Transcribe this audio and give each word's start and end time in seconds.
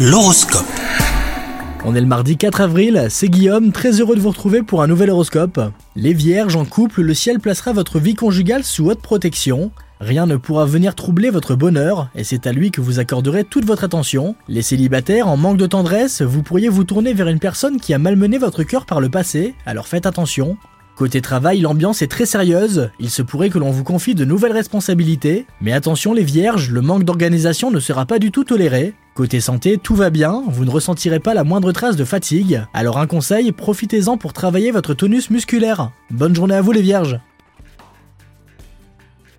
L'horoscope. 0.00 0.62
On 1.84 1.92
est 1.96 2.00
le 2.00 2.06
mardi 2.06 2.36
4 2.36 2.60
avril, 2.60 3.08
c'est 3.10 3.28
Guillaume, 3.28 3.72
très 3.72 4.00
heureux 4.00 4.14
de 4.14 4.20
vous 4.20 4.28
retrouver 4.28 4.62
pour 4.62 4.80
un 4.80 4.86
nouvel 4.86 5.10
horoscope. 5.10 5.60
Les 5.96 6.12
vierges 6.12 6.54
en 6.54 6.64
couple, 6.64 7.02
le 7.02 7.14
ciel 7.14 7.40
placera 7.40 7.72
votre 7.72 7.98
vie 7.98 8.14
conjugale 8.14 8.62
sous 8.62 8.88
haute 8.88 9.02
protection. 9.02 9.72
Rien 9.98 10.26
ne 10.26 10.36
pourra 10.36 10.66
venir 10.66 10.94
troubler 10.94 11.30
votre 11.30 11.56
bonheur, 11.56 12.10
et 12.14 12.22
c'est 12.22 12.46
à 12.46 12.52
lui 12.52 12.70
que 12.70 12.80
vous 12.80 13.00
accorderez 13.00 13.42
toute 13.42 13.64
votre 13.64 13.82
attention. 13.82 14.36
Les 14.46 14.62
célibataires, 14.62 15.26
en 15.26 15.36
manque 15.36 15.56
de 15.56 15.66
tendresse, 15.66 16.22
vous 16.22 16.44
pourriez 16.44 16.68
vous 16.68 16.84
tourner 16.84 17.12
vers 17.12 17.26
une 17.26 17.40
personne 17.40 17.80
qui 17.80 17.92
a 17.92 17.98
malmené 17.98 18.38
votre 18.38 18.62
cœur 18.62 18.86
par 18.86 19.00
le 19.00 19.08
passé, 19.08 19.56
alors 19.66 19.88
faites 19.88 20.06
attention. 20.06 20.58
Côté 20.94 21.20
travail, 21.20 21.60
l'ambiance 21.60 22.02
est 22.02 22.08
très 22.08 22.26
sérieuse, 22.26 22.90
il 23.00 23.10
se 23.10 23.22
pourrait 23.22 23.50
que 23.50 23.58
l'on 23.58 23.70
vous 23.70 23.84
confie 23.84 24.14
de 24.14 24.24
nouvelles 24.24 24.52
responsabilités, 24.52 25.46
mais 25.60 25.72
attention 25.72 26.12
les 26.12 26.24
vierges, 26.24 26.70
le 26.70 26.82
manque 26.82 27.04
d'organisation 27.04 27.72
ne 27.72 27.80
sera 27.80 28.06
pas 28.06 28.20
du 28.20 28.30
tout 28.30 28.44
toléré. 28.44 28.94
Côté 29.18 29.40
santé, 29.40 29.78
tout 29.78 29.96
va 29.96 30.10
bien, 30.10 30.44
vous 30.46 30.64
ne 30.64 30.70
ressentirez 30.70 31.18
pas 31.18 31.34
la 31.34 31.42
moindre 31.42 31.72
trace 31.72 31.96
de 31.96 32.04
fatigue, 32.04 32.62
alors 32.72 32.98
un 32.98 33.08
conseil, 33.08 33.50
profitez-en 33.50 34.16
pour 34.16 34.32
travailler 34.32 34.70
votre 34.70 34.94
tonus 34.94 35.28
musculaire. 35.30 35.90
Bonne 36.12 36.36
journée 36.36 36.54
à 36.54 36.62
vous 36.62 36.70
les 36.70 36.82
vierges 36.82 37.18